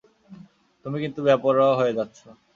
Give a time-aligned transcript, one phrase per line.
[0.85, 2.19] তুমি কিন্তু বেপরোয়া হয়ে যাচ্ছ।